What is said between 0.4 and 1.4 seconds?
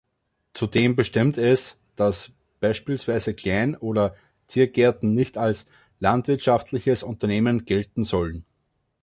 Zudem bestimmt